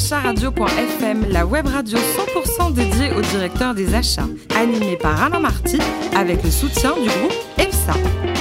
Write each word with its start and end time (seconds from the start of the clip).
acharadio.fm, 0.00 1.26
la 1.28 1.44
web 1.44 1.66
radio 1.66 1.98
100% 1.98 2.72
dédiée 2.72 3.12
au 3.12 3.20
directeur 3.20 3.74
des 3.74 3.94
achats, 3.94 4.26
animée 4.56 4.96
par 4.96 5.22
Alain 5.22 5.40
Marty 5.40 5.78
avec 6.16 6.42
le 6.42 6.50
soutien 6.50 6.92
du 6.94 7.08
groupe 7.08 7.34
EFSA. 7.58 8.39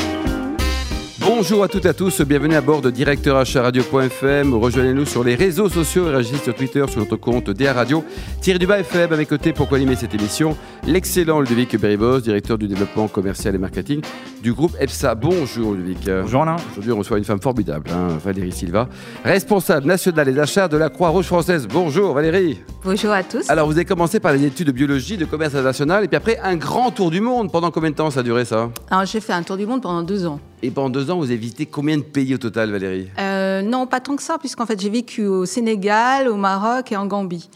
Bonjour 1.31 1.63
à 1.63 1.67
toutes 1.67 1.85
et 1.85 1.89
à 1.89 1.93
tous, 1.93 2.21
bienvenue 2.21 2.55
à 2.55 2.61
bord 2.61 2.81
de 2.81 2.89
directeuracharadio.fm. 2.89 4.51
Rejoignez-nous 4.55 5.05
sur 5.05 5.23
les 5.23 5.35
réseaux 5.35 5.69
sociaux 5.69 6.07
et 6.07 6.09
réagissez 6.09 6.43
sur 6.43 6.55
Twitter 6.55 6.83
sur 6.89 7.01
notre 7.01 7.17
compte 7.17 7.51
DA 7.51 7.71
Radio. 7.71 8.03
Thierry 8.41 8.57
Dubas 8.57 8.79
FM 8.79 9.13
à 9.13 9.15
mes 9.15 9.27
côtés 9.27 9.53
pour 9.53 9.71
animer 9.71 9.95
cette 9.95 10.15
émission. 10.15 10.57
L'excellent 10.87 11.39
Ludovic 11.39 11.79
Beribos, 11.79 12.21
directeur 12.21 12.57
du 12.57 12.67
développement 12.67 13.07
commercial 13.07 13.53
et 13.53 13.59
marketing 13.59 14.01
du 14.41 14.53
groupe 14.53 14.75
EPSA. 14.79 15.13
Bonjour 15.13 15.73
Ludovic. 15.73 16.09
Bonjour 16.09 16.41
Alain. 16.41 16.55
Aujourd'hui 16.71 16.93
on 16.93 16.97
reçoit 16.97 17.19
une 17.19 17.23
femme 17.23 17.41
formidable, 17.41 17.91
hein, 17.93 18.17
Valérie 18.25 18.51
Silva, 18.51 18.89
responsable 19.23 19.85
nationale 19.85 20.33
des 20.33 20.39
achats 20.39 20.67
de 20.67 20.77
la 20.77 20.89
Croix-Rouge 20.89 21.25
française. 21.25 21.67
Bonjour 21.71 22.15
Valérie. 22.15 22.59
Bonjour 22.83 23.11
à 23.11 23.21
tous. 23.21 23.47
Alors 23.51 23.67
vous 23.67 23.73
avez 23.73 23.85
commencé 23.85 24.19
par 24.19 24.33
les 24.33 24.45
études 24.45 24.65
de 24.65 24.71
biologie, 24.71 25.15
de 25.15 25.25
commerce 25.25 25.53
international 25.53 26.03
et 26.05 26.07
puis 26.07 26.17
après 26.17 26.39
un 26.39 26.55
grand 26.55 26.89
tour 26.89 27.11
du 27.11 27.21
monde. 27.21 27.51
Pendant 27.51 27.69
combien 27.69 27.91
de 27.91 27.95
temps 27.95 28.09
ça 28.09 28.21
a 28.21 28.23
duré 28.23 28.45
ça? 28.45 28.71
Alors 28.89 29.05
j'ai 29.05 29.19
fait 29.19 29.33
un 29.33 29.43
tour 29.43 29.57
du 29.57 29.67
monde 29.67 29.83
pendant 29.83 30.01
deux 30.01 30.25
ans. 30.25 30.39
Et 30.61 30.71
pendant 30.71 30.89
deux 30.89 31.09
ans, 31.09 31.17
vous 31.17 31.25
avez 31.25 31.37
visité 31.37 31.65
combien 31.65 31.97
de 31.97 32.03
pays 32.03 32.33
au 32.35 32.37
total, 32.37 32.71
Valérie? 32.71 33.07
Euh, 33.17 33.61
Non, 33.61 33.87
pas 33.87 33.99
tant 33.99 34.15
que 34.15 34.23
ça, 34.23 34.37
puisqu'en 34.37 34.65
fait, 34.65 34.79
j'ai 34.79 34.89
vécu 34.89 35.25
au 35.25 35.45
Sénégal, 35.45 36.27
au 36.27 36.35
Maroc 36.35 36.91
et 36.91 36.97
en 36.97 37.05
Gambie. 37.05 37.49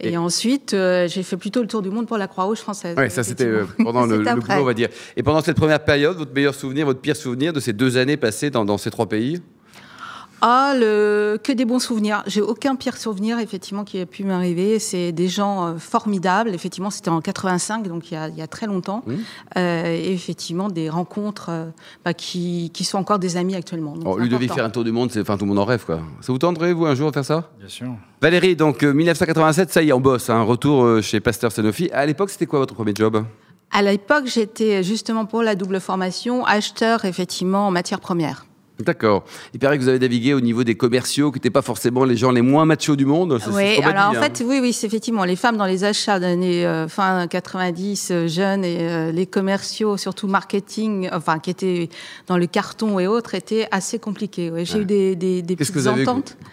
Et, 0.00 0.16
ensuite, 0.16 0.74
euh, 0.74 1.06
j'ai 1.06 1.22
fait 1.22 1.36
plutôt 1.36 1.60
le 1.60 1.68
tour 1.68 1.80
du 1.80 1.90
monde 1.90 2.08
pour 2.08 2.18
la 2.18 2.26
Croix-Rouge 2.26 2.58
française. 2.58 2.96
Oui, 2.98 3.08
ça 3.08 3.22
c'était 3.22 3.44
euh, 3.44 3.66
pendant 3.84 4.04
le, 4.06 4.18
le 4.18 4.24
boulot, 4.24 4.44
on 4.48 4.64
va 4.64 4.74
dire. 4.74 4.88
Et 5.16 5.22
pendant 5.22 5.42
cette 5.42 5.56
première 5.56 5.84
période, 5.84 6.16
votre 6.16 6.34
meilleur 6.34 6.54
souvenir, 6.54 6.86
votre 6.86 7.00
pire 7.00 7.14
souvenir 7.14 7.52
de 7.52 7.60
ces 7.60 7.72
deux 7.72 7.96
années 7.98 8.16
passées 8.16 8.50
dans, 8.50 8.64
dans 8.64 8.78
ces 8.78 8.90
trois 8.90 9.06
pays? 9.08 9.40
Ah, 10.44 10.74
le... 10.76 11.38
que 11.42 11.52
des 11.52 11.64
bons 11.64 11.78
souvenirs. 11.78 12.24
J'ai 12.26 12.40
aucun 12.40 12.74
pire 12.74 12.96
souvenir, 12.96 13.38
effectivement, 13.38 13.84
qui 13.84 14.00
a 14.00 14.06
pu 14.06 14.24
m'arriver. 14.24 14.80
C'est 14.80 15.12
des 15.12 15.28
gens 15.28 15.66
euh, 15.66 15.78
formidables. 15.78 16.50
Effectivement, 16.50 16.90
c'était 16.90 17.10
en 17.10 17.20
85, 17.20 17.86
donc 17.86 18.10
il 18.10 18.14
y 18.14 18.16
a, 18.16 18.28
il 18.28 18.36
y 18.36 18.42
a 18.42 18.48
très 18.48 18.66
longtemps. 18.66 19.04
Mmh. 19.06 19.14
Euh, 19.56 19.84
et 19.86 20.12
effectivement, 20.12 20.68
des 20.68 20.90
rencontres 20.90 21.46
euh, 21.50 21.66
bah, 22.04 22.12
qui, 22.12 22.72
qui, 22.74 22.82
sont 22.82 22.98
encore 22.98 23.20
des 23.20 23.36
amis 23.36 23.54
actuellement. 23.54 23.96
Donc, 23.96 24.16
oh, 24.16 24.18
Ludovic, 24.18 24.52
faire 24.52 24.64
un 24.64 24.70
tour 24.70 24.82
du 24.82 24.90
monde, 24.90 25.12
c'est, 25.12 25.20
enfin, 25.20 25.38
tout 25.38 25.44
le 25.44 25.50
monde 25.50 25.60
en 25.60 25.64
rêve, 25.64 25.84
quoi. 25.84 26.00
Ça 26.20 26.32
vous 26.32 26.38
tenterait, 26.38 26.72
vous, 26.72 26.86
un 26.86 26.96
jour, 26.96 27.10
de 27.10 27.14
faire 27.14 27.24
ça? 27.24 27.50
Bien 27.60 27.68
sûr. 27.68 27.94
Valérie, 28.20 28.56
donc 28.56 28.82
1987, 28.82 29.70
ça 29.70 29.80
y 29.80 29.90
est, 29.90 29.92
on 29.92 30.00
bosse. 30.00 30.28
Un 30.28 30.38
hein, 30.38 30.42
retour 30.42 31.00
chez 31.02 31.20
Pasteur 31.20 31.52
Sanofi. 31.52 31.88
À 31.92 32.04
l'époque, 32.04 32.30
c'était 32.30 32.46
quoi 32.46 32.58
votre 32.58 32.74
premier 32.74 32.92
job? 32.96 33.24
À 33.70 33.80
l'époque, 33.80 34.24
j'étais 34.26 34.82
justement 34.82 35.24
pour 35.24 35.44
la 35.44 35.54
double 35.54 35.78
formation, 35.78 36.44
acheteur, 36.44 37.04
effectivement, 37.04 37.68
en 37.68 37.70
matières 37.70 38.00
premières. 38.00 38.44
D'accord. 38.84 39.24
Il 39.54 39.60
paraît 39.60 39.78
que 39.78 39.82
vous 39.82 39.88
avez 39.88 39.98
navigué 39.98 40.34
au 40.34 40.40
niveau 40.40 40.64
des 40.64 40.74
commerciaux, 40.74 41.30
qui 41.30 41.36
n'étaient 41.36 41.50
pas 41.50 41.62
forcément 41.62 42.04
les 42.04 42.16
gens 42.16 42.30
les 42.30 42.42
moins 42.42 42.64
machos 42.64 42.96
du 42.96 43.04
monde. 43.04 43.38
Oui, 43.52 43.80
alors 43.82 44.10
en 44.10 44.14
hein. 44.14 44.20
fait, 44.20 44.42
oui, 44.46 44.58
oui, 44.60 44.72
c'est 44.72 44.86
effectivement 44.86 45.24
les 45.24 45.36
femmes 45.36 45.56
dans 45.56 45.66
les 45.66 45.84
achats 45.84 46.18
d'années 46.18 46.66
euh, 46.66 46.88
fin 46.88 47.26
90, 47.26 48.08
euh, 48.10 48.28
jeunes, 48.28 48.64
et 48.64 48.78
euh, 48.80 49.12
les 49.12 49.26
commerciaux, 49.26 49.96
surtout 49.96 50.26
marketing, 50.26 51.08
enfin, 51.12 51.38
qui 51.38 51.50
étaient 51.50 51.88
dans 52.26 52.36
le 52.36 52.46
carton 52.46 52.98
et 52.98 53.06
autres, 53.06 53.34
étaient 53.34 53.68
assez 53.70 53.98
compliqués. 53.98 54.50
Ouais. 54.50 54.64
J'ai 54.64 54.80
eu 54.80 54.84
des, 54.84 55.16
des, 55.16 55.42
des 55.42 55.56
petites 55.56 55.74
que 55.74 55.78
vous 55.78 55.88
avez. 55.88 56.04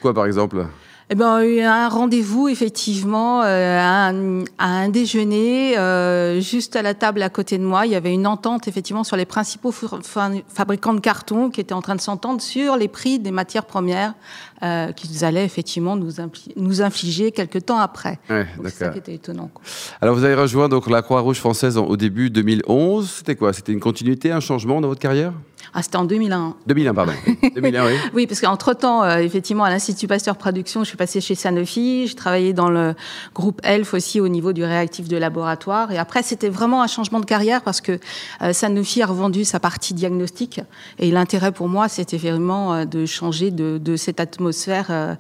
Quoi, 0.01 0.13
par 0.13 0.25
exemple? 0.25 0.65
Eh 1.11 1.15
ben, 1.15 1.41
eu 1.41 1.61
un 1.61 1.89
rendez-vous 1.89 2.49
effectivement 2.49 3.41
euh, 3.41 3.79
à, 3.79 4.09
un, 4.09 4.43
à, 4.59 4.67
un, 4.67 4.89
déjeuner 4.89 5.75
euh, 5.75 6.39
juste 6.39 6.75
à 6.75 6.83
la 6.83 6.93
table 6.93 7.23
à 7.23 7.29
côté 7.29 7.57
de 7.57 7.63
moi. 7.63 7.87
Il 7.87 7.91
y 7.91 7.95
avait 7.95 8.13
une 8.13 8.27
entente 8.27 8.67
effectivement 8.67 9.03
sur 9.03 9.17
les 9.17 9.25
principaux 9.25 9.71
fabricants 9.71 10.93
de 10.93 10.99
carton 10.99 11.49
qui 11.49 11.61
étaient 11.61 11.73
en 11.73 11.81
train 11.81 11.95
de 11.95 12.01
s'entendre 12.01 12.41
sur 12.41 12.77
les 12.77 12.87
prix 12.87 13.17
des 13.17 13.31
matières 13.31 13.65
premières 13.65 14.13
euh, 14.61 14.91
qu'ils 14.91 15.25
allaient 15.25 15.45
effectivement 15.45 15.95
nous, 15.95 16.11
nous 16.55 16.81
infliger 16.83 17.31
quelques 17.31 17.65
temps 17.65 17.79
après. 17.79 18.19
Ouais, 18.29 18.45
c'est 18.65 18.69
ça 18.69 18.89
qui 18.89 18.99
était 18.99 19.15
étonnant. 19.15 19.49
Quoi. 19.51 19.63
Alors 20.01 20.13
vous 20.13 20.23
avez 20.23 20.35
rejoint 20.35 20.69
donc 20.69 20.87
la 20.87 21.01
Croix-Rouge 21.01 21.39
française 21.39 21.77
au 21.77 21.97
début 21.97 22.29
2011. 22.29 23.09
C'était 23.09 23.35
quoi? 23.35 23.51
C'était 23.53 23.71
une 23.71 23.79
continuité, 23.79 24.31
un 24.31 24.41
changement 24.41 24.79
dans 24.79 24.89
votre 24.89 25.01
carrière? 25.01 25.33
Ah, 25.73 25.83
c'était 25.83 25.97
en 25.97 26.05
2001. 26.05 26.55
2001, 26.65 26.93
pardon. 26.93 27.11
2001, 27.55 27.85
oui. 27.85 27.91
oui, 28.13 28.27
parce 28.27 28.41
qu'entre-temps, 28.41 29.03
euh, 29.03 29.17
effectivement, 29.17 29.63
à 29.63 29.69
l'Institut 29.69 30.07
Pasteur 30.07 30.35
Production, 30.35 30.83
je 30.83 30.89
suis 30.89 30.97
passée 30.97 31.21
chez 31.21 31.35
Sanofi, 31.35 32.07
j'ai 32.07 32.15
travaillé 32.15 32.53
dans 32.53 32.69
le 32.69 32.95
groupe 33.35 33.61
ELF 33.63 33.93
aussi 33.93 34.19
au 34.19 34.27
niveau 34.27 34.51
du 34.51 34.63
réactif 34.63 35.07
de 35.07 35.17
laboratoire. 35.17 35.91
Et 35.91 35.97
après, 35.97 36.23
c'était 36.23 36.49
vraiment 36.49 36.81
un 36.81 36.87
changement 36.87 37.19
de 37.19 37.25
carrière 37.25 37.61
parce 37.61 37.81
que 37.81 37.99
euh, 38.41 38.53
Sanofi 38.53 39.01
a 39.01 39.05
revendu 39.05 39.45
sa 39.45 39.59
partie 39.59 39.93
diagnostic. 39.93 40.61
Et 40.97 41.11
l'intérêt 41.11 41.51
pour 41.51 41.67
moi, 41.67 41.87
c'était 41.87 42.17
vraiment 42.17 42.73
euh, 42.73 42.85
de 42.85 43.05
changer 43.05 43.51
de, 43.51 43.77
de 43.77 43.95
cette 43.95 44.19
atmosphère 44.19 45.17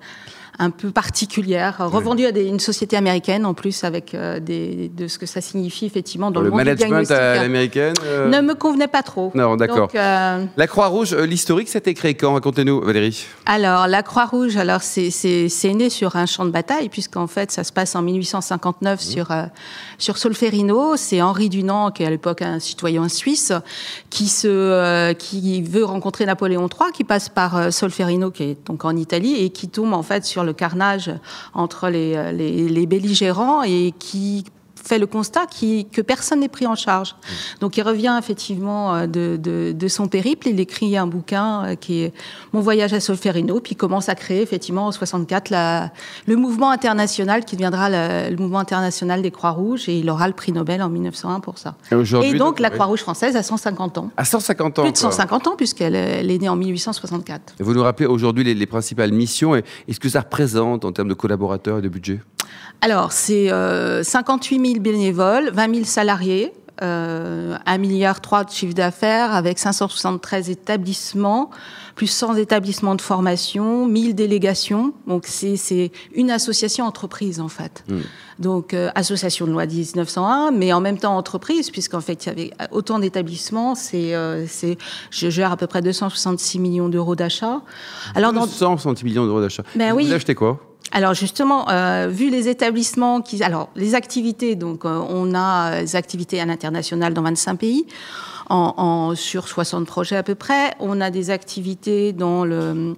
un 0.59 0.71
peu 0.71 0.91
particulière, 0.91 1.77
revendue 1.79 2.25
à 2.25 2.33
des, 2.33 2.45
une 2.45 2.59
société 2.59 2.97
américaine 2.97 3.45
en 3.45 3.53
plus 3.53 3.85
avec 3.85 4.13
euh, 4.13 4.41
des, 4.41 4.91
de 4.93 5.07
ce 5.07 5.17
que 5.17 5.25
ça 5.25 5.39
signifie 5.39 5.85
effectivement 5.85 6.31
dans, 6.31 6.41
le, 6.41 6.47
le 6.47 6.51
monde 6.51 6.65
management 6.65 7.07
du 7.07 7.13
à 7.13 7.35
l'américaine. 7.35 7.93
Euh... 8.05 8.27
Ne 8.27 8.41
me 8.41 8.55
convenait 8.55 8.89
pas 8.89 9.01
trop. 9.01 9.31
Non, 9.35 9.55
d'accord. 9.55 9.87
Euh... 9.95 10.45
La 10.57 10.67
Croix-Rouge, 10.67 11.13
euh, 11.13 11.25
l'historique, 11.25 11.69
c'était 11.69 11.93
créé 11.93 12.13
quand? 12.13 12.33
Racontez-nous, 12.33 12.81
Valérie. 12.81 13.25
Alors, 13.45 13.87
la 13.87 14.03
Croix-Rouge, 14.03 14.57
alors 14.57 14.81
c'est 14.81 15.73
né 15.73 15.89
sur 15.89 16.17
un 16.17 16.25
champ 16.25 16.43
de 16.43 16.51
bataille 16.51 16.89
puisqu'en 16.89 17.27
fait, 17.27 17.51
ça 17.51 17.63
se 17.63 17.71
passe 17.71 17.95
en 17.95 18.01
1859 18.01 18.99
mmh. 18.99 19.01
sur 19.01 19.31
euh, 19.31 19.43
sur 19.97 20.17
Solferino. 20.17 20.97
C'est 20.97 21.21
Henri 21.21 21.47
Dunant, 21.47 21.91
qui 21.91 22.03
est 22.03 22.05
à 22.05 22.09
l'époque 22.09 22.41
un 22.41 22.59
citoyen 22.59 23.07
suisse, 23.07 23.53
qui 24.09 24.27
se 24.27 25.13
qui 25.13 25.61
veut 25.61 25.85
rencontrer 25.85 26.25
Napoléon 26.25 26.67
III, 26.67 26.91
qui 26.91 27.05
passe 27.05 27.29
par 27.29 27.71
Solferino, 27.71 28.29
qui 28.29 28.43
est 28.43 28.57
donc 28.67 28.83
en 28.83 28.95
Italie, 28.97 29.35
et 29.35 29.51
qui 29.51 29.69
tombe 29.69 29.93
en 29.93 30.03
fait 30.03 30.25
sur 30.25 30.43
le 30.43 30.48
carnage 30.53 31.11
entre 31.53 31.89
les, 31.89 32.33
les, 32.33 32.69
les 32.69 32.85
belligérants 32.85 33.63
et 33.63 33.93
qui 33.97 34.45
fait 34.83 34.99
le 34.99 35.07
constat 35.07 35.45
qui, 35.45 35.85
que 35.85 36.01
personne 36.01 36.39
n'est 36.39 36.49
pris 36.49 36.67
en 36.67 36.75
charge. 36.75 37.15
Donc 37.59 37.77
il 37.77 37.81
revient 37.81 38.15
effectivement 38.19 38.95
euh, 38.95 39.07
de, 39.07 39.37
de, 39.37 39.71
de, 39.71 39.87
son 39.87 40.07
périple, 40.07 40.47
il 40.47 40.59
écrit 40.59 40.97
un 40.97 41.07
bouquin 41.07 41.65
euh, 41.65 41.75
qui 41.75 42.01
est 42.01 42.13
Mon 42.53 42.61
voyage 42.61 42.93
à 42.93 42.99
Solferino, 42.99 43.59
puis 43.59 43.73
il 43.73 43.75
commence 43.75 44.09
à 44.09 44.15
créer 44.15 44.41
effectivement 44.41 44.87
en 44.87 44.91
64 44.91 45.49
la, 45.49 45.91
le 46.27 46.35
mouvement 46.35 46.71
international 46.71 47.45
qui 47.45 47.55
deviendra 47.55 47.89
le, 47.89 48.29
le 48.31 48.37
mouvement 48.37 48.59
international 48.59 49.21
des 49.21 49.31
Croix-Rouges 49.31 49.89
et 49.89 49.99
il 49.99 50.09
aura 50.09 50.27
le 50.27 50.33
prix 50.33 50.51
Nobel 50.51 50.81
en 50.81 50.89
1901 50.89 51.39
pour 51.39 51.57
ça. 51.57 51.75
Et, 51.91 52.29
et 52.29 52.33
donc 52.33 52.59
la 52.59 52.69
Croix-Rouge 52.69 53.01
française 53.01 53.35
a 53.35 53.43
150 53.43 53.97
ans. 53.97 54.11
À 54.17 54.25
150 54.25 54.79
ans 54.79 54.83
Plus 54.83 54.91
de 54.91 54.97
150 54.97 55.47
ans 55.47 55.55
puisqu'elle 55.55 55.95
elle 55.95 56.31
est 56.31 56.37
née 56.37 56.49
en 56.49 56.55
1864. 56.55 57.55
Et 57.59 57.63
vous 57.63 57.73
nous 57.73 57.83
rappelez 57.83 58.07
aujourd'hui 58.07 58.43
les, 58.43 58.53
les 58.53 58.65
principales 58.65 59.11
missions 59.11 59.55
et, 59.55 59.63
et 59.87 59.93
ce 59.93 59.99
que 59.99 60.09
ça 60.09 60.21
représente 60.21 60.85
en 60.85 60.91
termes 60.91 61.09
de 61.09 61.13
collaborateurs 61.13 61.79
et 61.79 61.81
de 61.81 61.89
budget? 61.89 62.19
Alors, 62.81 63.11
c'est 63.11 63.51
euh, 63.51 64.03
58 64.03 64.65
000 64.73 64.79
bénévoles, 64.79 65.49
20 65.51 65.73
000 65.73 65.85
salariés, 65.85 66.53
euh, 66.81 67.57
1 67.65 67.77
milliard 67.77 68.21
3 68.21 68.45
de 68.45 68.51
chiffre 68.51 68.73
d'affaires 68.73 69.33
avec 69.33 69.59
573 69.59 70.49
établissements, 70.49 71.49
plus 71.95 72.07
100 72.07 72.35
établissements 72.35 72.95
de 72.95 73.01
formation, 73.01 73.85
1000 73.85 74.15
délégations. 74.15 74.93
Donc 75.05 75.25
c'est 75.25 75.91
une 76.13 76.31
association 76.31 76.85
entreprise 76.85 77.41
en 77.41 77.49
fait. 77.49 77.83
Mmh. 77.89 77.97
Donc 78.39 78.73
euh, 78.73 78.91
association 78.95 79.45
de 79.45 79.51
loi 79.51 79.65
1901, 79.65 80.51
mais 80.51 80.71
en 80.71 80.79
même 80.79 80.97
temps 80.97 81.17
entreprise 81.17 81.69
puisqu'en 81.69 81.99
fait 81.99 82.25
il 82.25 82.29
y 82.29 82.31
avait 82.31 82.51
autant 82.71 82.99
d'établissements. 82.99 83.75
C'est 83.75 84.15
euh, 84.15 84.45
c'est 84.47 84.77
je 85.11 85.29
gère 85.29 85.51
à 85.51 85.57
peu 85.57 85.67
près 85.67 85.81
266 85.81 86.59
millions 86.59 86.87
d'euros 86.87 87.17
d'achat. 87.17 87.61
Alors 88.15 88.31
266 88.31 89.03
millions 89.03 89.25
d'euros 89.25 89.41
d'achat. 89.41 89.63
Ben 89.75 89.91
vous 89.91 89.97
oui. 89.97 90.13
achetez 90.13 90.35
quoi? 90.35 90.61
Alors 90.91 91.13
justement, 91.13 91.69
euh, 91.69 92.07
vu 92.09 92.29
les 92.29 92.47
établissements 92.47 93.21
qui, 93.21 93.43
alors 93.43 93.69
les 93.75 93.95
activités, 93.95 94.55
donc 94.55 94.85
euh, 94.85 94.99
on 95.09 95.35
a 95.35 95.81
des 95.81 95.95
activités 95.95 96.39
à 96.41 96.45
l'international 96.45 97.13
dans 97.13 97.21
25 97.21 97.55
pays, 97.57 97.85
sur 99.15 99.47
60 99.47 99.85
projets 99.85 100.15
à 100.15 100.23
peu 100.23 100.35
près. 100.35 100.73
On 100.79 101.01
a 101.01 101.11
des 101.11 101.29
activités 101.29 102.13
dans 102.13 102.45
le 102.45 102.95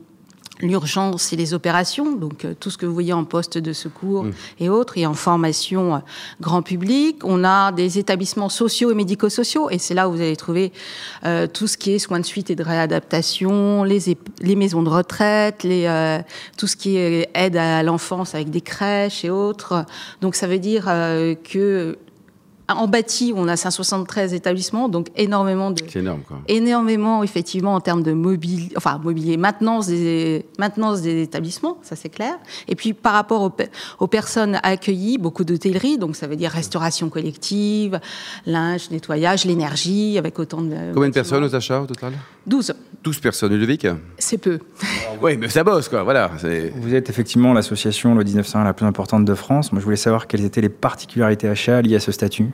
l'urgence 0.62 1.34
et 1.34 1.36
les 1.36 1.54
opérations, 1.54 2.16
donc 2.16 2.46
euh, 2.46 2.54
tout 2.60 2.70
ce 2.70 2.78
que 2.78 2.86
vous 2.86 2.94
voyez 2.94 3.14
en 3.14 3.26
poste 3.26 3.58
de 3.58 3.74
secours 3.74 4.24
mmh. 4.26 4.32
et 4.60 4.70
autres, 4.70 4.98
et 4.98 5.06
en 5.06 5.14
formation 5.14 5.96
euh, 5.96 6.00
grand 6.40 6.62
public. 6.62 7.18
On 7.24 7.44
a 7.44 7.72
des 7.72 8.00
établissements 8.00 8.50
sociaux 8.50 8.92
et 8.92 8.96
médico-sociaux, 8.96 9.70
et 9.70 9.78
c'est 9.78 9.94
là 9.94 10.08
où 10.08 10.14
vous 10.14 10.22
allez 10.22 10.36
trouver 10.36 10.72
euh, 11.26 11.48
tout 11.48 11.68
ce 11.68 11.78
qui 11.78 11.92
est 11.92 12.00
soins 12.00 12.20
de 12.20 12.26
suite 12.26 12.50
et 12.50 12.56
de 12.56 12.64
réadaptation, 12.64 13.84
les, 13.84 14.18
les 14.42 14.56
maisons 14.56 14.84
de 14.84 14.90
retraite, 14.90 15.64
les, 15.64 15.86
euh, 15.86 16.20
tout 16.58 16.68
ce 16.68 16.76
qui 16.76 16.98
est 16.98 17.30
aide 17.34 17.58
à 17.58 17.84
l'enfance 17.84 18.36
avec 18.36 18.50
des 18.50 18.62
crèches 18.62 19.26
et 19.26 19.30
autres. 19.30 19.86
Donc 20.22 20.36
ça 20.36 20.48
veut 20.48 20.60
dire 20.60 20.86
euh, 20.88 21.36
que 21.36 21.98
en 22.76 22.88
bâti, 22.88 23.34
on 23.36 23.48
a 23.48 23.56
173 23.56 24.34
établissements, 24.34 24.90
donc 24.90 25.08
énormément 25.16 25.72
de. 25.72 25.82
C'est 25.88 26.00
énorme, 26.00 26.22
quoi. 26.28 26.38
Énormément, 26.48 27.24
effectivement, 27.24 27.74
en 27.76 27.80
termes 27.80 28.04
de 28.04 28.14
mobilier, 28.14 28.70
enfin, 28.76 29.00
mobilier, 29.04 29.38
maintenance 29.38 29.88
des, 29.88 30.46
maintenance 30.60 31.02
des 31.02 31.22
établissements, 31.22 31.78
ça 31.82 31.96
c'est 31.96 32.10
clair. 32.10 32.36
Et 32.68 32.76
puis, 32.76 32.94
par 32.94 33.14
rapport 33.14 33.42
aux, 33.42 33.52
aux 34.00 34.08
personnes 34.08 34.60
accueillies, 34.64 35.18
beaucoup 35.18 35.44
d'hôtellerie, 35.44 35.98
donc 35.98 36.16
ça 36.16 36.28
veut 36.28 36.36
dire 36.36 36.52
restauration 36.52 37.10
collective, 37.10 38.00
linge, 38.46 38.92
nettoyage, 38.92 39.46
l'énergie, 39.46 40.18
avec 40.18 40.38
autant 40.40 40.62
de. 40.62 40.94
Combien 40.94 41.10
de 41.10 41.14
personnes 41.14 41.44
aux 41.44 41.56
achats 41.56 41.82
au 41.82 41.86
total? 41.86 42.14
12. 42.48 42.74
12 43.04 43.20
personnes, 43.20 43.54
Ludovic? 43.54 43.88
C'est 44.18 44.38
peu. 44.38 44.60
oui, 45.22 45.38
mais 45.38 45.50
ça 45.50 45.64
bosse, 45.64 45.90
quoi, 45.90 46.04
voilà. 46.04 46.32
Vous 46.76 46.94
êtes 46.94 47.10
effectivement 47.10 47.54
l'association 47.54 48.16
le 48.16 48.24
1901 48.24 48.64
la 48.64 48.74
plus 48.74 48.86
importante 48.86 49.26
de 49.26 49.34
France. 49.34 49.72
Moi, 49.72 49.80
je 49.80 49.86
voulais 49.86 49.98
savoir 49.98 50.28
quelles 50.28 50.46
étaient 50.46 50.62
les 50.62 50.70
particularités 50.70 51.48
achats 51.48 51.82
liées 51.82 51.96
à 51.96 52.00
ce 52.00 52.12
statut. 52.12 52.50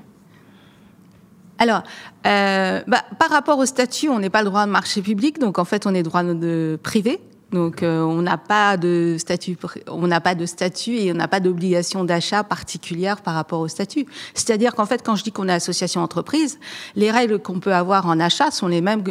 Alors, 1.59 1.83
euh, 2.25 2.81
bah, 2.87 3.03
par 3.19 3.29
rapport 3.29 3.57
au 3.59 3.65
statut, 3.65 4.09
on 4.09 4.19
n'est 4.19 4.29
pas 4.29 4.41
le 4.41 4.49
droit 4.49 4.65
de 4.65 4.71
marché 4.71 5.01
public, 5.01 5.39
donc 5.39 5.59
en 5.59 5.65
fait, 5.65 5.85
on 5.85 5.93
est 5.93 6.03
droit 6.03 6.23
de 6.23 6.79
privé. 6.81 7.19
Donc 7.51 7.81
euh, 7.81 8.01
on 8.01 8.21
n'a 8.21 8.37
pas 8.37 8.75
de 8.75 9.15
statut, 9.17 9.57
on 9.87 10.07
n'a 10.07 10.19
pas 10.19 10.35
de 10.35 10.45
statut 10.45 10.97
et 10.97 11.11
on 11.13 11.15
n'a 11.15 11.29
pas 11.29 11.39
d'obligation 11.39 12.03
d'achat 12.03 12.43
particulière 12.43 13.21
par 13.21 13.35
rapport 13.35 13.61
au 13.61 13.69
statut. 13.69 14.05
C'est-à-dire 14.33 14.75
qu'en 14.75 14.85
fait, 14.85 15.01
quand 15.01 15.15
je 15.15 15.23
dis 15.23 15.31
qu'on 15.31 15.47
est 15.47 15.53
association 15.53 16.01
entreprise, 16.01 16.59
les 16.95 17.09
règles 17.09 17.39
qu'on 17.39 17.59
peut 17.61 17.73
avoir 17.73 18.07
en 18.07 18.19
achat 18.19 18.51
sont 18.51 18.67
les 18.67 18.81
mêmes 18.81 19.03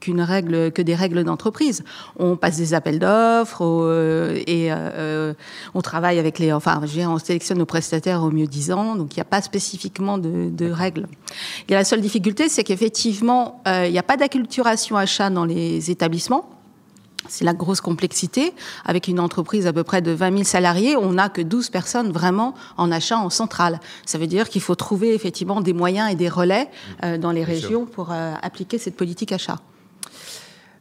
qu'une 0.00 0.20
règle 0.20 0.70
que 0.70 0.82
des 0.82 0.94
règles 0.94 1.24
d'entreprise. 1.24 1.82
On 2.18 2.36
passe 2.36 2.58
des 2.58 2.74
appels 2.74 2.98
d'offres 2.98 3.64
euh, 3.64 4.38
et 4.46 4.68
euh, 4.70 5.32
on 5.74 5.80
travaille 5.80 6.18
avec 6.18 6.38
les, 6.38 6.52
enfin, 6.52 6.82
on 7.08 7.18
sélectionne 7.18 7.58
nos 7.58 7.66
prestataires 7.66 8.22
au 8.22 8.30
mieux 8.30 8.46
10 8.46 8.72
ans, 8.72 8.96
donc 8.96 9.16
il 9.16 9.18
n'y 9.18 9.22
a 9.22 9.24
pas 9.24 9.40
spécifiquement 9.40 10.18
de, 10.18 10.50
de 10.50 10.70
règles. 10.70 11.06
Et 11.68 11.72
la 11.72 11.84
seule 11.84 12.02
difficulté, 12.02 12.50
c'est 12.50 12.64
qu'effectivement, 12.64 13.62
il 13.66 13.90
n'y 13.90 13.98
a 13.98 14.02
pas 14.02 14.16
d'acculturation 14.18 14.96
achat 14.96 15.30
dans 15.30 15.44
les 15.44 15.90
établissements. 15.90 16.57
C'est 17.28 17.44
la 17.44 17.54
grosse 17.54 17.80
complexité. 17.80 18.52
Avec 18.84 19.08
une 19.08 19.20
entreprise 19.20 19.66
à 19.66 19.72
peu 19.72 19.84
près 19.84 20.02
de 20.02 20.10
20 20.10 20.32
000 20.32 20.44
salariés, 20.44 20.96
on 20.96 21.12
n'a 21.12 21.28
que 21.28 21.42
12 21.42 21.70
personnes 21.70 22.10
vraiment 22.10 22.54
en 22.76 22.90
achat 22.90 23.18
en 23.18 23.30
centrale. 23.30 23.80
Ça 24.06 24.18
veut 24.18 24.26
dire 24.26 24.48
qu'il 24.48 24.62
faut 24.62 24.74
trouver 24.74 25.14
effectivement 25.14 25.60
des 25.60 25.72
moyens 25.72 26.10
et 26.10 26.14
des 26.14 26.28
relais 26.28 26.68
euh, 27.04 27.18
dans 27.18 27.30
les 27.30 27.44
régions 27.44 27.86
pour 27.86 28.12
euh, 28.12 28.34
appliquer 28.42 28.78
cette 28.78 28.96
politique 28.96 29.32
achat. 29.32 29.58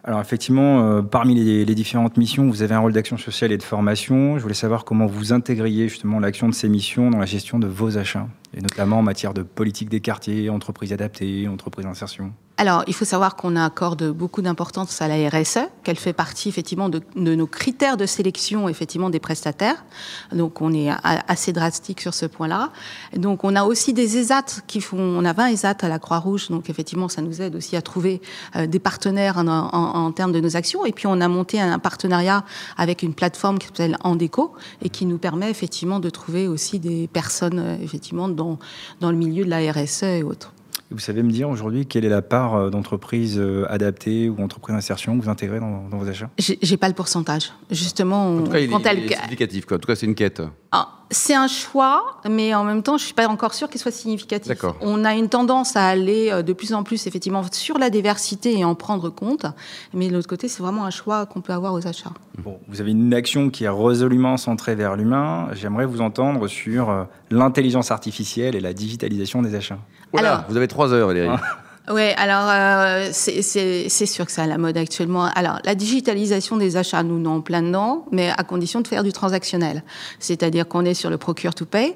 Alors 0.03 0.21
effectivement, 0.21 0.83
euh, 0.83 1.01
parmi 1.01 1.35
les, 1.35 1.65
les, 1.65 1.75
différentes 1.75 2.15
missions, 2.15 2.47
vous 2.47 2.61
avez 2.61 2.73
un 2.73 2.79
rôle 2.79 2.93
d'action 2.93 3.17
sociale 3.17 3.51
et 3.51 3.57
de 3.57 3.63
formation. 3.63 4.37
Je 4.37 4.41
voulais 4.41 4.53
savoir 4.53 4.85
comment 4.85 5.05
vous 5.05 5.33
intégriez 5.33 5.89
justement 5.89 6.21
l'action 6.21 6.47
de 6.47 6.53
ces 6.53 6.69
missions 6.69 7.11
dans 7.11 7.19
la 7.19 7.25
gestion 7.25 7.59
de 7.59 7.67
vos 7.67 7.97
achats, 7.97 8.27
et 8.53 8.61
notamment 8.61 8.99
en 8.99 9.01
matière 9.01 9.33
de 9.33 9.43
politique 9.43 9.89
des 9.89 9.99
quartiers, 9.99 10.49
entreprises 10.49 10.93
adaptées, 10.93 11.49
entreprises 11.49 11.85
d'insertion. 11.85 12.31
Alors, 12.59 12.83
il 12.87 12.95
faut 12.95 13.05
savoir 13.05 13.35
qu'on 13.35 13.55
accorde 13.55 14.09
beaucoup 14.09 14.41
d'importance 14.41 14.99
à 14.99 15.07
la 15.07 15.29
RSE, 15.29 15.59
qu'elle 15.83 15.99
fait 15.99 16.13
partie 16.13 16.49
effectivement 16.49 16.89
de, 16.89 17.01
nos 17.15 17.45
critères 17.45 17.97
de 17.97 18.07
sélection 18.07 18.67
effectivement 18.67 19.11
des 19.11 19.19
prestataires. 19.19 19.85
Donc, 20.31 20.59
on 20.59 20.73
est 20.73 20.89
assez 21.03 21.53
drastique 21.53 22.01
sur 22.01 22.15
ce 22.15 22.25
point-là. 22.25 22.71
Donc, 23.15 23.43
on 23.43 23.55
a 23.55 23.63
aussi 23.63 23.93
des 23.93 24.17
ESAT 24.17 24.63
qui 24.65 24.81
font, 24.81 24.97
on 24.97 25.23
a 25.23 25.33
20 25.33 25.49
ESAT 25.49 25.77
à 25.81 25.87
la 25.87 25.99
Croix-Rouge, 25.99 26.49
donc 26.49 26.71
effectivement, 26.71 27.09
ça 27.09 27.21
nous 27.21 27.43
aide 27.43 27.55
aussi 27.55 27.75
à 27.75 27.83
trouver 27.83 28.23
euh, 28.55 28.65
des 28.65 28.79
partenaires 28.79 29.37
en, 29.37 29.47
en, 29.47 30.11
termes 30.11 30.31
de 30.31 30.39
nos 30.39 30.57
actions. 30.57 30.83
Et 30.83 30.93
puis, 30.93 31.05
on 31.05 31.21
a 31.21 31.27
monté 31.27 31.61
un 31.61 31.77
partenariat 31.77 32.43
avec 32.75 33.03
une 33.03 33.13
plateforme 33.13 33.59
qui 33.59 33.67
s'appelle 33.67 33.97
Andeco 34.03 34.53
et 34.81 34.89
qui 34.89 35.05
nous 35.05 35.19
permet 35.19 35.51
effectivement 35.51 35.99
de 35.99 36.09
trouver 36.09 36.47
aussi 36.47 36.79
des 36.79 37.07
personnes 37.07 37.59
euh, 37.59 37.77
effectivement 37.83 38.29
dans, 38.29 38.57
dans 38.99 39.11
le 39.11 39.17
milieu 39.17 39.45
de 39.45 39.49
la 39.51 39.71
RSE 39.71 40.03
et 40.03 40.23
autres. 40.23 40.53
Vous 40.89 40.99
savez 40.99 41.21
me 41.21 41.31
dire 41.31 41.49
aujourd'hui 41.49 41.85
quelle 41.85 42.05
est 42.05 42.09
la 42.09 42.21
part 42.21 42.55
euh, 42.55 42.69
d'entreprises 42.69 43.37
euh, 43.37 43.65
adaptées 43.69 44.29
ou 44.29 44.41
entreprises 44.41 44.75
d'insertion 44.75 45.17
que 45.17 45.23
vous 45.23 45.29
intégrez 45.29 45.59
dans, 45.59 45.89
dans 45.89 45.97
vos 45.97 46.07
achats? 46.07 46.29
J'ai 46.37 46.77
pas 46.77 46.87
le 46.87 46.93
pourcentage. 46.93 47.51
Justement, 47.69 48.37
en 48.37 48.43
tout 48.43 48.51
cas, 48.51 48.59
il, 48.59 48.69
quand 48.69 48.79
il, 48.79 48.87
elle... 48.87 48.99
est 48.99 49.15
significatif. 49.15 49.65
Quoi. 49.65 49.77
En 49.77 49.79
tout 49.79 49.87
cas, 49.87 49.95
c'est 49.95 50.05
une 50.05 50.15
quête. 50.15 50.41
Ah, 50.71 50.96
c'est 51.09 51.33
un 51.33 51.47
choix, 51.47 52.19
mais 52.29 52.53
en 52.53 52.63
même 52.63 52.83
temps, 52.83 52.97
je 52.97 53.05
suis 53.05 53.13
pas 53.13 53.27
encore 53.27 53.53
sûre 53.53 53.69
qu'il 53.69 53.79
soit 53.79 53.91
significatif. 53.91 54.53
On 54.81 55.05
a 55.05 55.15
une 55.15 55.29
tendance 55.29 55.75
à 55.75 55.85
aller 55.85 56.29
euh, 56.31 56.41
de 56.41 56.53
plus 56.53 56.73
en 56.73 56.83
plus 56.83 57.07
effectivement 57.07 57.43
sur 57.51 57.77
la 57.77 57.89
diversité 57.89 58.57
et 58.57 58.65
en 58.65 58.75
prendre 58.75 59.09
compte, 59.09 59.45
mais 59.93 60.09
de 60.09 60.13
l'autre 60.13 60.27
côté, 60.27 60.47
c'est 60.47 60.61
vraiment 60.61 60.85
un 60.85 60.89
choix 60.89 61.25
qu'on 61.25 61.41
peut 61.41 61.53
avoir 61.53 61.73
aux 61.73 61.87
achats. 61.87 62.11
Bon, 62.37 62.59
vous 62.67 62.81
avez 62.81 62.91
une 62.91 63.13
action 63.13 63.49
qui 63.49 63.63
est 63.63 63.69
résolument 63.69 64.37
centrée 64.37 64.75
vers 64.75 64.95
l'humain. 64.95 65.47
J'aimerais 65.53 65.85
vous 65.85 66.01
entendre 66.01 66.47
sur 66.47 67.07
l'intelligence 67.31 67.91
artificielle 67.91 68.55
et 68.55 68.59
la 68.59 68.73
digitalisation 68.73 69.41
des 69.41 69.55
achats. 69.55 69.79
Voilà, 70.11 70.33
Alors, 70.33 70.45
vous 70.49 70.57
avez 70.57 70.67
trois 70.67 70.93
heures, 70.93 71.07
Valérie. 71.07 71.29
Oui, 71.89 72.09
alors 72.17 72.49
euh, 72.49 73.09
c'est 73.13 74.05
sûr 74.05 74.25
que 74.25 74.31
c'est 74.31 74.41
à 74.41 74.47
la 74.47 74.57
mode 74.57 74.75
actuellement. 74.75 75.25
Alors 75.35 75.59
la 75.63 75.73
digitalisation 75.73 76.57
des 76.57 76.75
achats, 76.75 77.01
nous 77.01 77.17
non 77.17 77.35
en 77.35 77.41
plein 77.41 77.61
dedans, 77.61 78.05
mais 78.11 78.29
à 78.29 78.43
condition 78.43 78.81
de 78.81 78.87
faire 78.87 79.03
du 79.03 79.13
transactionnel. 79.13 79.83
C'est-à-dire 80.19 80.67
qu'on 80.67 80.83
est 80.83 80.93
sur 80.93 81.09
le 81.09 81.17
procure 81.17 81.55
to 81.55 81.65
pay, 81.65 81.95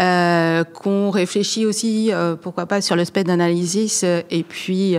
euh, 0.00 0.64
qu'on 0.64 1.10
réfléchit 1.10 1.66
aussi, 1.66 2.12
euh, 2.12 2.34
pourquoi 2.34 2.64
pas, 2.64 2.80
sur 2.80 2.96
le 2.96 3.04
spend 3.04 3.28
analysis 3.28 4.04
et 4.04 4.42
puis 4.42 4.96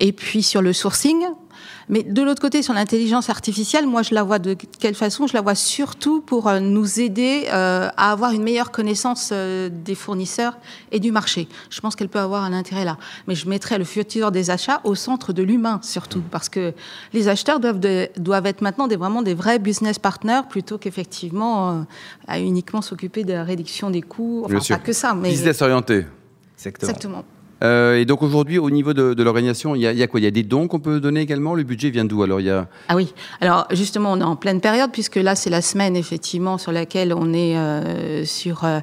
et 0.00 0.12
puis 0.12 0.42
sur 0.42 0.62
le 0.62 0.72
sourcing. 0.72 1.22
Mais 1.90 2.04
de 2.04 2.22
l'autre 2.22 2.40
côté, 2.40 2.62
sur 2.62 2.72
l'intelligence 2.72 3.28
artificielle, 3.30 3.84
moi, 3.84 4.02
je 4.02 4.14
la 4.14 4.22
vois 4.22 4.38
de 4.38 4.54
quelle 4.54 4.94
façon? 4.94 5.26
Je 5.26 5.34
la 5.34 5.40
vois 5.40 5.56
surtout 5.56 6.20
pour 6.20 6.46
euh, 6.46 6.60
nous 6.60 7.00
aider 7.00 7.46
euh, 7.48 7.88
à 7.96 8.12
avoir 8.12 8.30
une 8.30 8.44
meilleure 8.44 8.70
connaissance 8.70 9.30
euh, 9.32 9.68
des 9.68 9.96
fournisseurs 9.96 10.56
et 10.92 11.00
du 11.00 11.10
marché. 11.10 11.48
Je 11.68 11.80
pense 11.80 11.96
qu'elle 11.96 12.08
peut 12.08 12.20
avoir 12.20 12.44
un 12.44 12.52
intérêt 12.52 12.84
là. 12.84 12.96
Mais 13.26 13.34
je 13.34 13.48
mettrais 13.48 13.76
le 13.76 13.84
futur 13.84 14.30
des 14.30 14.50
achats 14.50 14.80
au 14.84 14.94
centre 14.94 15.32
de 15.32 15.42
l'humain, 15.42 15.80
surtout, 15.82 16.22
parce 16.30 16.48
que 16.48 16.72
les 17.12 17.26
acheteurs 17.26 17.58
doivent, 17.58 17.80
de, 17.80 18.08
doivent 18.16 18.46
être 18.46 18.62
maintenant 18.62 18.86
des, 18.86 18.96
vraiment 18.96 19.22
des 19.22 19.34
vrais 19.34 19.58
business 19.58 19.98
partners 19.98 20.42
plutôt 20.48 20.78
qu'effectivement 20.78 21.84
à 22.28 22.38
uniquement 22.38 22.82
s'occuper 22.82 23.24
de 23.24 23.32
la 23.32 23.42
réduction 23.42 23.90
des 23.90 24.02
coûts. 24.02 24.44
Enfin, 24.44 24.76
pas 24.76 24.80
que 24.80 24.92
ça. 24.92 25.12
Mais... 25.12 25.30
Business 25.30 25.60
orienté. 25.60 26.06
Exactement. 26.56 26.90
Exactement. 26.90 27.24
Euh, 27.62 27.98
et 27.98 28.04
donc 28.04 28.22
aujourd'hui, 28.22 28.58
au 28.58 28.70
niveau 28.70 28.94
de, 28.94 29.22
l'organisation, 29.22 29.74
il 29.74 29.82
y, 29.82 30.02
a 30.02 30.06
quoi? 30.06 30.20
Il 30.20 30.24
y 30.24 30.26
a 30.26 30.30
des 30.30 30.42
dons 30.42 30.68
qu'on 30.68 30.80
peut 30.80 31.00
donner 31.00 31.20
également? 31.20 31.54
Le 31.54 31.62
budget 31.62 31.90
vient 31.90 32.04
d'où 32.04 32.22
Alors 32.22 32.40
il 32.40 32.46
y 32.46 32.50
a... 32.50 32.66
Ah 32.88 32.96
oui, 32.96 33.12
alors 33.40 33.66
justement, 33.72 34.12
on 34.12 34.20
est 34.20 34.24
en 34.24 34.36
pleine 34.36 34.60
période, 34.60 34.90
puisque 34.92 35.16
là, 35.16 35.34
c'est 35.34 35.50
la 35.50 35.62
semaine, 35.62 35.96
effectivement, 35.96 36.58
sur 36.58 36.72
laquelle 36.72 37.12
on 37.12 37.32
est 37.32 37.56
euh, 37.56 38.24
sur 38.24 38.64
euh, 38.64 38.80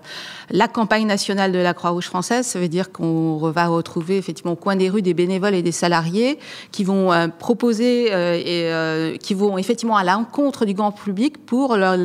la 0.52 0.68
campagne 0.68 1.08
nationale 1.08 1.52
de 1.52 1.60
la 1.60 1.74
Croix-Rouge 1.74 2.06
française. 2.06 2.46
Ça 2.46 2.60
veut 2.60 2.68
dire 2.68 2.92
qu'on 2.92 3.38
va 3.52 3.68
retrouver, 3.68 4.18
effectivement, 4.18 4.54
au 4.54 4.58
coin 4.58 4.76
des 4.76 4.90
rues, 4.90 5.02
des 5.02 5.14
bénévoles 5.14 5.56
et 5.56 5.64
des 5.64 5.72
salariés 5.72 6.38
qui 6.72 6.84
vont 6.84 7.12
proposer 7.40 8.08
et 8.12 9.18
qui 9.20 9.34
vont, 9.34 9.58
effectivement, 9.58 9.98
à 9.98 10.04
l'encontre 10.04 10.66
du 10.66 10.74
grand 10.74 10.92
public 10.92 11.46
pour 11.46 11.76
leur 11.76 11.98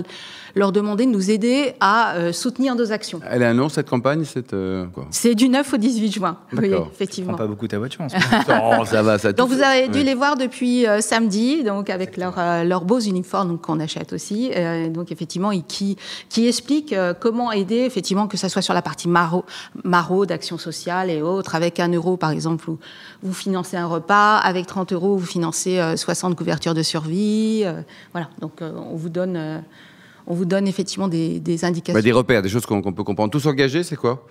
leur 0.54 0.72
demander 0.72 1.06
de 1.06 1.10
nous 1.10 1.30
aider 1.30 1.74
à 1.80 2.14
euh, 2.14 2.32
soutenir 2.32 2.74
nos 2.74 2.92
actions. 2.92 3.20
Elle 3.28 3.42
un 3.42 3.54
nom, 3.54 3.68
cette 3.68 3.88
campagne 3.88 4.24
C'est 4.24 4.52
euh, 4.52 4.86
C'est 5.10 5.34
du 5.34 5.48
9 5.48 5.72
au 5.72 5.76
18 5.76 6.12
juin, 6.12 6.38
oui, 6.56 6.72
effectivement. 6.92 7.34
pas 7.34 7.46
beaucoup 7.46 7.66
ta 7.66 7.78
voiture 7.78 8.02
en 8.02 8.08
ce 8.08 8.14
moment. 8.14 8.84
ça 8.84 9.02
va, 9.02 9.18
ça 9.18 9.32
Donc 9.32 9.48
vous 9.48 9.62
avez 9.62 9.88
dû 9.88 9.98
oui. 9.98 10.04
les 10.04 10.14
voir 10.14 10.36
depuis 10.36 10.86
euh, 10.86 11.00
samedi, 11.00 11.64
donc 11.64 11.90
avec 11.90 12.16
leurs 12.16 12.64
leur 12.64 12.84
beaux 12.84 13.00
uniformes 13.00 13.58
qu'on 13.58 13.80
achète 13.80 14.12
aussi. 14.12 14.50
donc 14.90 15.12
effectivement, 15.12 15.52
et 15.52 15.62
qui, 15.62 15.96
qui 16.28 16.46
expliquent 16.46 16.94
comment 17.20 17.52
aider, 17.52 17.80
effectivement, 17.80 18.26
que 18.26 18.36
ce 18.36 18.48
soit 18.48 18.62
sur 18.62 18.74
la 18.74 18.82
partie 18.82 19.08
maro, 19.08 19.44
maro 19.84 20.26
d'action 20.26 20.58
sociale 20.58 21.10
et 21.10 21.22
autres. 21.22 21.54
Avec 21.54 21.80
un 21.80 21.88
euro, 21.92 22.16
par 22.16 22.30
exemple, 22.30 22.64
vous, 22.66 22.78
vous 23.22 23.34
financez 23.34 23.76
un 23.76 23.86
repas. 23.86 24.36
Avec 24.38 24.66
30 24.66 24.92
euros, 24.92 25.16
vous 25.16 25.26
financez 25.26 25.80
60 25.96 26.36
couvertures 26.36 26.74
de 26.74 26.82
survie. 26.82 27.64
voilà, 28.12 28.28
donc 28.40 28.60
on 28.60 28.96
vous 28.96 29.08
donne 29.08 29.62
on 30.26 30.34
vous 30.34 30.44
donne 30.44 30.68
effectivement 30.68 31.08
des, 31.08 31.40
des 31.40 31.64
indications. 31.64 31.94
Bah 31.98 32.02
des 32.02 32.12
repères, 32.12 32.42
des 32.42 32.48
choses 32.48 32.66
qu'on 32.66 32.82
qu 32.82 32.92
peut 32.92 33.04
comprendre. 33.04 33.30
Tous 33.30 33.46
engagés, 33.46 33.82
c'est 33.82 33.96
quoi? 33.96 34.26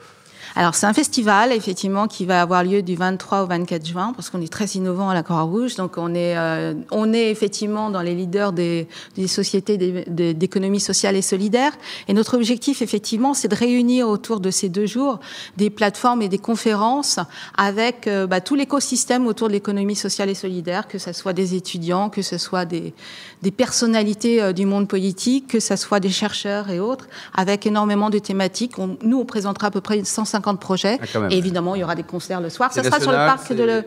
Alors 0.55 0.75
c'est 0.75 0.85
un 0.85 0.93
festival 0.93 1.53
effectivement 1.53 2.07
qui 2.07 2.25
va 2.25 2.41
avoir 2.41 2.63
lieu 2.63 2.81
du 2.81 2.95
23 2.95 3.43
au 3.43 3.47
24 3.47 3.85
juin 3.85 4.13
parce 4.13 4.29
qu'on 4.29 4.41
est 4.41 4.51
très 4.51 4.65
innovant 4.65 5.09
à 5.09 5.13
la 5.13 5.23
Croix-Rouge. 5.23 5.75
Donc 5.75 5.97
on 5.97 6.13
est 6.13 6.37
euh, 6.37 6.73
on 6.91 7.13
est 7.13 7.31
effectivement 7.31 7.89
dans 7.89 8.01
les 8.01 8.15
leaders 8.15 8.51
des, 8.51 8.87
des 9.15 9.27
sociétés 9.27 9.77
d'économie 9.77 10.81
sociale 10.81 11.15
et 11.15 11.21
solidaire. 11.21 11.71
Et 12.07 12.13
notre 12.13 12.35
objectif 12.35 12.81
effectivement 12.81 13.33
c'est 13.33 13.47
de 13.47 13.55
réunir 13.55 14.09
autour 14.09 14.41
de 14.41 14.51
ces 14.51 14.67
deux 14.67 14.85
jours 14.85 15.19
des 15.55 15.69
plateformes 15.69 16.21
et 16.21 16.27
des 16.27 16.37
conférences 16.37 17.19
avec 17.57 18.07
euh, 18.07 18.27
bah, 18.27 18.41
tout 18.41 18.55
l'écosystème 18.55 19.27
autour 19.27 19.47
de 19.47 19.53
l'économie 19.53 19.95
sociale 19.95 20.29
et 20.29 20.35
solidaire, 20.35 20.87
que 20.87 20.97
ce 20.97 21.13
soit 21.13 21.33
des 21.33 21.55
étudiants, 21.55 22.09
que 22.09 22.21
ce 22.21 22.37
soit 22.37 22.65
des, 22.65 22.93
des 23.41 23.51
personnalités 23.51 24.41
euh, 24.41 24.51
du 24.51 24.65
monde 24.65 24.89
politique, 24.89 25.47
que 25.47 25.59
ce 25.61 25.77
soit 25.77 26.01
des 26.01 26.09
chercheurs 26.09 26.69
et 26.69 26.81
autres, 26.81 27.07
avec 27.33 27.65
énormément 27.65 28.09
de 28.09 28.19
thématiques. 28.19 28.73
Nous 28.77 29.17
on 29.17 29.25
présentera 29.25 29.67
à 29.67 29.71
peu 29.71 29.81
près 29.81 30.03
150 30.03 30.40
50 30.41 30.59
projets. 30.59 30.99
Ah, 31.01 31.27
et 31.29 31.37
évidemment, 31.37 31.75
il 31.75 31.81
y 31.81 31.83
aura 31.83 31.95
des 31.95 32.03
concerts 32.03 32.41
le 32.41 32.49
soir. 32.49 32.73
Ça 32.73 32.83
sera 32.83 32.99
sur 32.99 33.11
le 33.11 33.17
parc 33.17 33.53
de 33.53 33.63
le... 33.63 33.83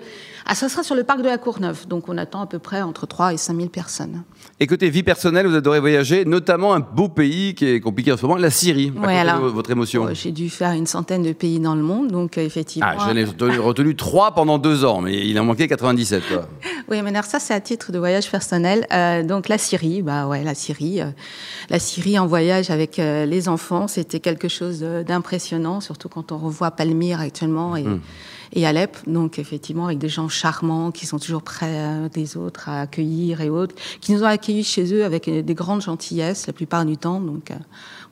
Ah, 0.47 0.55
ça 0.55 0.69
sera 0.69 0.83
sur 0.83 0.95
le 0.95 1.05
parc 1.05 1.21
de 1.21 1.29
la 1.29 1.39
Courneuve, 1.39 1.89
donc 1.89 2.09
on 2.09 2.19
attend 2.19 2.43
à 2.43 2.47
peu 2.47 2.59
près 2.59 2.83
entre 2.83 3.07
3 3.07 3.33
et 3.33 3.37
5 3.37 3.57
000 3.57 3.69
personnes. 3.69 4.25
Et 4.61 4.67
côté 4.67 4.91
vie 4.91 5.03
personnelle, 5.03 5.47
vous 5.47 5.55
adorez 5.55 5.81
voyager, 5.81 6.25
notamment 6.25 6.75
un 6.75 6.81
beau 6.81 7.09
pays 7.09 7.55
qui 7.55 7.67
est 7.67 7.81
compliqué 7.81 8.13
en 8.13 8.17
ce 8.17 8.27
moment, 8.27 8.37
la 8.37 8.51
Syrie. 8.51 8.91
Ouais, 8.91 9.17
alors, 9.19 9.41
votre 9.49 9.71
émotion. 9.71 10.07
J'ai 10.13 10.33
dû 10.33 10.51
faire 10.51 10.73
une 10.73 10.87
centaine 10.87 11.23
de 11.23 11.33
pays 11.33 11.61
dans 11.61 11.75
le 11.75 11.83
monde, 11.83 12.09
donc 12.09 12.37
effectivement. 12.39 12.89
Ah, 12.91 13.09
j'en 13.09 13.17
ai 13.17 13.25
retenu, 13.25 13.59
retenu 13.59 13.97
3 13.97 14.33
pendant 14.35 14.59
2 14.59 14.85
ans, 14.85 15.01
mais 15.01 15.27
il 15.27 15.39
en 15.41 15.45
manquait 15.45 15.67
97. 15.67 16.23
Quoi. 16.29 16.47
oui, 16.89 17.01
mais 17.03 17.11
alors 17.11 17.25
ça, 17.25 17.39
c'est 17.39 17.55
à 17.55 17.61
titre 17.61 17.91
de 17.91 17.99
voyage 17.99 18.31
personnel. 18.31 18.87
Euh, 18.93 19.23
donc 19.23 19.49
la 19.49 19.59
Syrie, 19.59 20.03
bah 20.03 20.27
ouais, 20.27 20.45
la 20.45 20.55
Syrie. 20.55 21.01
Euh, 21.01 21.11
la 21.71 21.79
Syrie 21.79 22.19
en 22.19 22.27
voyage 22.27 22.71
avec 22.71 22.99
euh, 22.99 23.25
les 23.25 23.49
enfants, 23.49 23.89
c'était 23.89 24.21
quelque 24.21 24.49
chose 24.49 24.81
d'impressionnant, 24.81 25.81
surtout 25.81 26.09
quand 26.09 26.33
on 26.33 26.39
revoit 26.39 26.71
Palmyre 26.71 27.21
actuellement 27.21 27.77
et, 27.77 27.87
hum. 27.87 28.01
Et, 28.55 28.67
Alep. 28.67 28.97
Donc 29.07 29.39
effectivement, 29.39 29.87
avec 29.87 29.99
des 29.99 30.09
gens 30.09 30.29
charmants 30.29 30.91
qui 30.91 31.07
sont 31.07 31.19
toujours 31.19 31.43
prêts 31.43 32.09
des 32.13 32.37
autres 32.37 32.69
à 32.69 32.83
accueillir 32.83 33.41
et 33.41 33.51
autres, 33.51 33.75
qui 34.01 34.13
nous 34.13 34.23
ont 34.23 34.27
accueillis 34.27 34.65
chez 34.65 34.95
eux 34.95 35.05
avec 35.05 35.29
des 35.29 35.55
grandes 35.55 35.83
gentillesses 35.83 36.47
la 36.47 36.53
plupart 36.53 36.85
du 36.85 36.97
temps. 36.97 37.21
Donc 37.21 37.53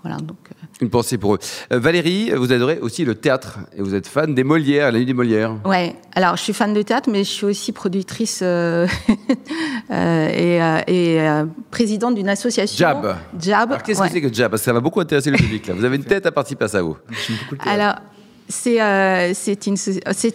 voilà, 0.03 0.17
donc, 0.17 0.37
euh. 0.51 0.55
Une 0.81 0.91
pensée 0.91 1.17
pour 1.17 1.35
eux. 1.35 1.39
Euh, 1.73 1.79
Valérie, 1.79 2.33
vous 2.35 2.53
adorez 2.53 2.79
aussi 2.81 3.05
le 3.05 3.15
théâtre 3.15 3.61
et 3.77 3.83
vous 3.83 3.95
êtes 3.95 4.09
fan 4.09 4.35
des 4.35 4.43
Molières, 4.43 4.91
la 4.91 4.99
nuit 4.99 5.07
des 5.07 5.15
Molières. 5.15 5.55
Ouais, 5.65 5.95
alors 6.15 6.37
je 6.37 6.43
suis 6.43 6.53
fan 6.53 6.75
de 6.75 6.83
théâtre, 6.83 7.09
mais 7.11 7.23
je 7.23 7.31
suis 7.31 7.47
aussi 7.47 7.71
productrice 7.71 8.41
euh, 8.43 8.89
et, 9.91 10.59
et 10.89 11.45
présidente 11.71 12.17
d'une 12.17 12.29
association. 12.29 12.77
Jab. 12.77 13.17
Jab. 13.39 13.81
Qu'est-ce 13.83 14.03
que 14.03 14.09
c'est 14.09 14.21
que 14.21 14.33
Jab? 14.33 14.51
Parce 14.51 14.63
que 14.63 14.67
ça 14.67 14.73
va 14.73 14.81
beaucoup 14.81 15.01
intéresser 15.01 15.31
le 15.31 15.37
public. 15.37 15.69
Là. 15.69 15.75
Vous 15.75 15.85
avez 15.85 15.97
une 15.97 16.05
tête 16.05 16.27
à 16.27 16.33
participer 16.33 16.65
à 16.65 16.69
ça, 16.69 16.83
vous. 16.83 16.97
Alors, 17.61 17.95
euh, 18.67 19.31
c'est 19.35 19.67
une, 19.67 19.77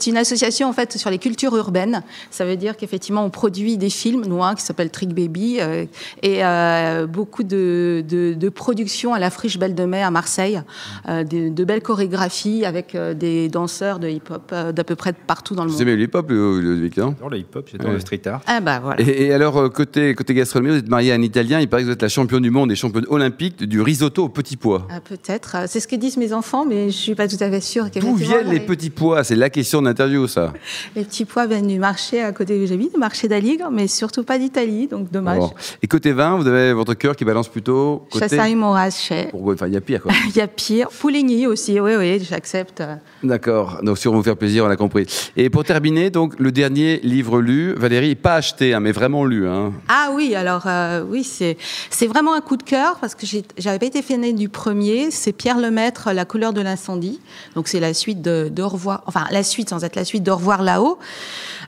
une, 0.07 0.17
association 0.17 0.67
en 0.67 0.73
fait 0.73 0.97
sur 0.97 1.09
les 1.09 1.17
cultures 1.17 1.55
urbaines. 1.55 2.03
Ça 2.31 2.45
veut 2.45 2.55
dire 2.55 2.77
qu'effectivement 2.77 3.23
on 3.23 3.29
produit 3.29 3.77
des 3.77 3.89
films 3.89 4.25
noirs 4.25 4.55
qui 4.55 4.63
s'appellent 4.63 4.89
Trick 4.89 5.13
Baby 5.13 5.57
euh, 5.59 5.85
et 6.23 6.43
euh, 6.43 7.07
beaucoup 7.07 7.43
de, 7.43 8.03
de, 8.07 8.33
de, 8.33 8.49
productions 8.49 9.13
à 9.13 9.19
la 9.19 9.29
Friche 9.29 9.57
Belle 9.57 9.75
de 9.75 9.85
Mai 9.85 10.01
à 10.01 10.11
Marseille, 10.11 10.61
de, 11.07 11.49
de, 11.49 11.63
belles 11.63 11.81
chorégraphies 11.81 12.65
avec 12.65 12.95
des 12.95 13.49
danseurs 13.49 13.99
de 13.99 14.07
hip-hop 14.07 14.53
d'à 14.73 14.83
peu 14.83 14.95
près 14.95 15.13
partout 15.13 15.55
dans 15.55 15.63
le 15.63 15.69
monde. 15.69 15.77
Vous 15.77 15.81
aimez 15.81 15.95
le 15.95 16.03
hip-hop, 16.03 16.29
le 16.29 16.89
J'adore 16.95 17.29
le 17.29 17.37
hip-hop, 17.37 17.69
j'adore 17.71 17.91
le 17.91 17.99
street 17.99 18.21
art. 18.25 18.41
Ah 18.47 18.59
bah 18.61 18.79
voilà. 18.79 19.01
Et, 19.01 19.33
alors 19.33 19.71
côté 19.71 20.15
côté 20.15 20.33
gastronomie, 20.33 20.73
vous 20.73 20.79
êtes 20.79 20.89
marié 20.89 21.11
à 21.11 21.15
un 21.15 21.21
Italien. 21.21 21.59
Il 21.59 21.67
paraît 21.67 21.83
que 21.83 21.87
vous 21.87 21.93
êtes 21.93 22.01
la 22.01 22.09
championne 22.09 22.43
du 22.43 22.51
monde 22.51 22.71
et 22.71 22.75
championne 22.75 23.05
olympique 23.09 23.63
du 23.63 23.81
risotto 23.81 24.25
au 24.25 24.29
petit 24.29 24.57
pois. 24.57 24.87
Ah, 24.89 24.99
Peut-être. 25.01 25.67
C'est 25.67 25.79
ce 25.79 25.87
que 25.87 25.95
disent 25.95 26.17
mes 26.17 26.33
enfants, 26.33 26.65
mais 26.65 26.89
je 26.89 26.97
suis 26.97 27.15
pas 27.15 27.27
tout 27.27 27.37
à 27.39 27.49
fait 27.49 27.61
sûre. 27.61 27.89
D'où 28.07 28.15
viennent 28.15 28.49
les 28.49 28.59
petits 28.59 28.89
pois? 28.89 29.23
C'est 29.23 29.35
la 29.35 29.49
question 29.49 29.81
d'interview, 29.81 30.27
ça. 30.27 30.53
Les 30.95 31.03
petits 31.03 31.25
pois 31.25 31.45
viennent 31.45 31.67
du 31.67 31.79
marché 31.79 32.21
à 32.21 32.31
côté 32.31 32.61
où 32.61 32.65
j'habite, 32.65 32.93
du 32.93 32.99
marché 32.99 33.27
d'Aligre, 33.27 33.69
mais 33.71 33.87
surtout 33.87 34.23
pas 34.23 34.37
d'Italie, 34.37 34.87
donc 34.87 35.11
dommage. 35.11 35.43
Et 35.81 35.87
côté 35.87 36.11
vin, 36.11 36.35
vous 36.35 36.47
avez 36.47 36.73
votre 36.73 36.93
cœur 36.93 37.15
qui 37.15 37.25
balance 37.25 37.47
plutôt 37.47 38.07
côté... 38.11 38.29
Chassagne 38.29 38.55
Montrachet. 38.55 39.31
Enfin, 39.33 39.67
il 39.67 39.73
y 39.73 39.77
a 39.77 39.81
pire, 39.81 40.01
quoi. 40.01 40.11
Il 40.27 40.35
y 40.35 40.41
a 40.41 40.47
pire. 40.47 40.89
Pouligny 40.89 41.47
aussi, 41.47 41.79
oui, 41.79 41.95
oui, 41.97 42.19
j'accepte. 42.23 42.83
D'accord. 43.23 43.79
Donc, 43.83 43.97
si 43.97 44.07
on 44.07 44.13
vous 44.13 44.23
faire 44.23 44.37
plaisir, 44.37 44.65
on 44.65 44.69
a 44.69 44.75
compris. 44.75 45.05
Et 45.35 45.49
pour 45.49 45.63
terminer, 45.63 46.09
donc, 46.09 46.39
le 46.39 46.51
dernier 46.51 46.99
livre 47.03 47.41
lu, 47.41 47.73
Valérie, 47.73 48.15
pas 48.15 48.35
acheté, 48.35 48.73
hein, 48.73 48.79
mais 48.79 48.91
vraiment 48.91 49.25
lu. 49.25 49.47
Hein. 49.47 49.73
Ah 49.87 50.09
oui, 50.13 50.35
alors, 50.35 50.63
euh, 50.67 51.03
oui, 51.07 51.23
c'est 51.23 52.07
vraiment 52.07 52.33
un 52.33 52.41
coup 52.41 52.57
de 52.57 52.63
cœur, 52.63 52.97
parce 52.99 53.15
que 53.15 53.25
j'avais 53.57 53.79
pas 53.79 53.85
été 53.85 54.01
fan 54.01 54.35
du 54.35 54.49
premier. 54.49 55.11
C'est 55.11 55.31
Pierre 55.31 55.59
Lemaître, 55.59 56.11
La 56.13 56.25
couleur 56.25 56.53
de 56.53 56.61
l'incendie. 56.61 57.19
Donc, 57.55 57.67
c'est 57.67 57.79
la 57.79 57.93
suite 57.97 58.21
de 58.21 58.61
revoir, 58.61 59.03
enfin 59.05 59.25
la 59.31 59.43
suite 59.43 59.69
sans 59.69 59.83
être 59.83 59.95
la 59.95 60.05
suite 60.05 60.23
de 60.23 60.31
revoir 60.31 60.63
là-haut. 60.63 60.97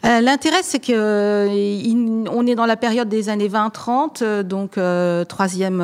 Euh, 0.06 0.22
l'intérêt, 0.22 0.64
c'est 0.64 0.80
que 0.80 0.94
euh, 0.94 2.26
on 2.32 2.48
est 2.48 2.56
dans 2.56 2.66
la 2.66 2.78
période 2.78 3.10
des 3.10 3.28
années 3.28 3.50
20-30, 3.50 4.22
euh, 4.22 4.44
donc 4.44 4.80
troisième, 5.28 5.82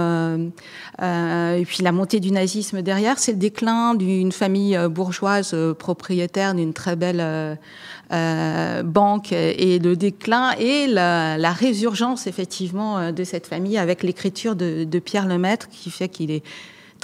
et 1.02 1.66
puis 1.66 1.84
la 1.84 1.92
montée 1.92 2.20
du 2.20 2.32
nazisme 2.32 2.82
derrière, 2.82 3.20
c'est 3.20 3.34
le 3.34 3.38
déclin 3.38 3.96
d'une 3.96 4.32
famille 4.32 4.78
bourgeoise 4.90 5.56
propriétaire 5.78 6.54
d'une 6.56 6.74
très 6.74 6.96
belle 6.96 7.58
banque 8.10 9.32
et 9.32 9.80
le 9.80 9.96
déclin 9.96 10.52
et 10.60 10.88
la, 10.88 11.52
résurgence 11.52 12.28
effectivement 12.28 13.12
de 13.12 13.24
cette 13.24 13.48
famille 13.48 13.78
avec 13.78 14.04
l'écriture 14.04 14.56
de, 14.56 14.84
de 14.84 15.00
Pierre 15.00 15.28
Lemaître 15.28 15.70
qui 15.70 15.90
fait 15.90 16.10
qu'il 16.10 16.32
est 16.32 16.44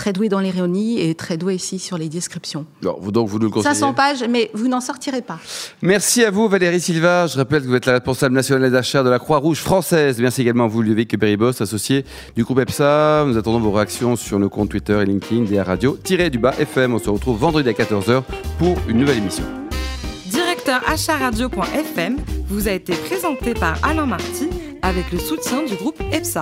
très 0.02 0.14
doué 0.14 0.30
dans 0.30 0.40
l'ironie 0.40 1.00
et 1.00 1.14
très 1.14 1.38
doué 1.38 1.54
ici 1.54 1.78
sur 1.78 1.96
les 1.96 2.10
descriptions. 2.10 2.66
vous, 2.82 3.12
donc, 3.12 3.30
vous 3.30 3.38
nous 3.38 3.46
le 3.46 3.52
conseillez 3.52 3.76
500 3.76 3.94
pages, 3.94 4.24
mais 4.28 4.50
vous 4.56 4.68
n'en 4.68 4.82
sortirez 4.82 5.22
pas. 5.22 5.38
Merci 5.84 6.24
à 6.24 6.32
vous, 6.32 6.50
Valérie 6.50 6.82
Silva. 6.82 7.28
Je 7.28 7.38
rappelle 7.38 7.62
que 7.62 7.68
vous 7.68 7.76
êtes 7.76 7.86
la 7.86 7.94
responsable 7.94 8.34
nationale 8.34 8.72
d'achat 8.72 9.04
de 9.04 9.12
la 9.12 9.20
Croix-Rouge 9.20 9.60
française. 9.60 10.20
Merci 10.20 10.42
également 10.42 10.64
à 10.64 10.68
vous, 10.68 10.82
Ludovic 10.82 11.16
Beribos, 11.20 11.62
associé 11.62 12.04
du 12.36 12.44
groupe 12.44 12.58
EPSA. 12.58 13.26
Nous 13.28 13.38
attendons 13.38 13.60
vos 13.60 13.74
réactions 13.74 14.16
sur 14.16 14.40
nos 14.40 14.50
comptes 14.50 14.70
Twitter 14.70 15.00
et 15.00 15.06
LinkedIn, 15.06 15.44
DA 15.44 15.64
Radio, 15.64 15.96
tiré 16.04 16.32
du 16.32 16.40
bas 16.40 16.56
FM. 16.58 16.96
On 16.96 17.00
se 17.00 17.12
retrouve 17.12 17.38
vendredi 17.38 17.70
à 17.70 17.74
14h 17.74 18.24
pour 18.58 18.78
une 18.88 18.98
nouvelle 18.98 19.20
émission. 19.20 19.44
Directeur 20.26 20.82
acharadio.fm 20.90 22.18
vous 22.48 22.68
a 22.68 22.72
été 22.72 22.94
présenté 22.94 23.54
par 23.54 23.78
Alain 23.88 24.08
Marty 24.08 24.50
avec 24.82 25.12
le 25.12 25.20
soutien 25.20 25.64
du 25.64 25.76
groupe 25.76 26.02
EPSA. 26.12 26.42